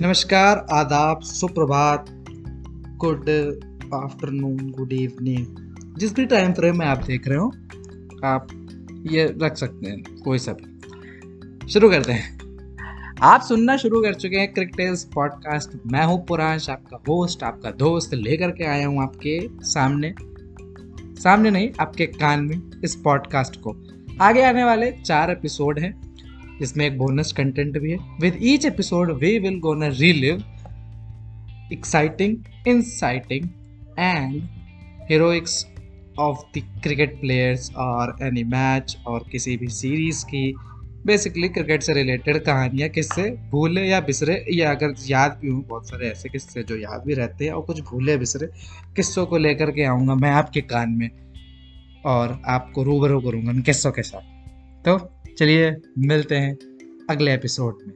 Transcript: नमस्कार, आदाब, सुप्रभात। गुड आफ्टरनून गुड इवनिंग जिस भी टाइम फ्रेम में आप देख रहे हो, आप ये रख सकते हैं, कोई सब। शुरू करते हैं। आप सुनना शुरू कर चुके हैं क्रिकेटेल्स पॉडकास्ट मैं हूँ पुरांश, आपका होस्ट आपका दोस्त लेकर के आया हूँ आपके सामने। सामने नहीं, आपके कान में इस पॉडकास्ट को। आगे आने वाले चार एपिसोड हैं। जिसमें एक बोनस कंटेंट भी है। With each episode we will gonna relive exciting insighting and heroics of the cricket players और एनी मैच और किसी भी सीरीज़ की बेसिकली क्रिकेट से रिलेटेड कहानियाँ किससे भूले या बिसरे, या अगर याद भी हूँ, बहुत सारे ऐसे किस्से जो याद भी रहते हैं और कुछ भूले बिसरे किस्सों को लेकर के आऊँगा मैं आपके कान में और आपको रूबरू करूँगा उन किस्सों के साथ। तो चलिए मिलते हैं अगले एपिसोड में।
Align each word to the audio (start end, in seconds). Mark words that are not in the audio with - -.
नमस्कार, 0.00 0.66
आदाब, 0.72 1.20
सुप्रभात। 1.20 2.06
गुड 2.96 3.28
आफ्टरनून 3.94 4.70
गुड 4.70 4.92
इवनिंग 4.92 5.96
जिस 5.98 6.14
भी 6.14 6.24
टाइम 6.26 6.52
फ्रेम 6.52 6.78
में 6.78 6.86
आप 6.86 7.04
देख 7.04 7.28
रहे 7.28 7.38
हो, 7.38 7.52
आप 8.24 8.46
ये 9.06 9.34
रख 9.42 9.56
सकते 9.56 9.90
हैं, 9.90 10.02
कोई 10.24 10.38
सब। 10.38 10.56
शुरू 11.68 11.90
करते 11.90 12.12
हैं। 12.12 12.38
आप 13.22 13.40
सुनना 13.40 13.76
शुरू 13.76 14.02
कर 14.02 14.14
चुके 14.14 14.36
हैं 14.36 14.52
क्रिकेटेल्स 14.52 15.04
पॉडकास्ट 15.04 15.78
मैं 15.86 16.04
हूँ 16.04 16.24
पुरांश, 16.26 16.70
आपका 16.70 16.96
होस्ट 17.08 17.42
आपका 17.42 17.70
दोस्त 17.70 18.14
लेकर 18.14 18.50
के 18.50 18.64
आया 18.64 18.86
हूँ 18.86 19.02
आपके 19.02 19.48
सामने। 19.60 20.14
सामने 21.22 21.50
नहीं, 21.50 21.70
आपके 21.80 22.06
कान 22.06 22.44
में 22.44 22.80
इस 22.84 22.96
पॉडकास्ट 22.96 23.56
को। 23.56 23.76
आगे 24.20 24.42
आने 24.42 24.64
वाले 24.64 24.92
चार 24.92 25.30
एपिसोड 25.30 25.78
हैं। 25.78 26.11
जिसमें 26.62 26.86
एक 26.86 26.98
बोनस 26.98 27.32
कंटेंट 27.32 27.78
भी 27.78 27.90
है। 27.90 27.98
With 28.20 28.38
each 28.42 28.66
episode 28.66 29.12
we 29.18 29.38
will 29.38 29.58
gonna 29.60 29.88
relive 29.88 30.42
exciting 31.72 32.36
insighting 32.68 33.48
and 33.98 34.42
heroics 35.10 35.64
of 36.18 36.38
the 36.56 36.62
cricket 36.82 37.20
players 37.20 37.70
और 37.74 38.16
एनी 38.22 38.44
मैच 38.44 38.96
और 39.06 39.24
किसी 39.32 39.56
भी 39.56 39.68
सीरीज़ 39.68 40.24
की 40.24 40.54
बेसिकली 41.06 41.48
क्रिकेट 41.48 41.82
से 41.82 41.92
रिलेटेड 41.92 42.38
कहानियाँ 42.44 42.88
किससे 42.88 43.22
भूले 43.50 43.82
या 43.82 44.00
बिसरे, 44.00 44.34
या 44.52 44.70
अगर 44.70 44.94
याद 45.08 45.38
भी 45.42 45.48
हूँ, 45.48 45.64
बहुत 45.68 45.88
सारे 45.88 46.08
ऐसे 46.08 46.28
किस्से 46.28 46.62
जो 46.62 46.76
याद 46.76 47.02
भी 47.06 47.14
रहते 47.14 47.44
हैं 47.44 47.52
और 47.52 47.62
कुछ 47.62 47.80
भूले 47.80 48.16
बिसरे 48.16 48.46
किस्सों 48.96 49.26
को 49.26 49.38
लेकर 49.38 49.70
के 49.70 49.84
आऊँगा 49.84 50.14
मैं 50.14 50.30
आपके 50.30 50.60
कान 50.60 50.90
में 50.90 51.08
और 52.06 52.40
आपको 52.46 52.82
रूबरू 52.82 53.20
करूँगा 53.20 53.50
उन 53.50 53.60
किस्सों 53.62 53.92
के 53.92 54.02
साथ। 54.02 54.84
तो 54.84 54.96
चलिए 55.38 55.76
मिलते 55.98 56.36
हैं 56.36 56.58
अगले 57.10 57.34
एपिसोड 57.34 57.78
में। 57.86 57.94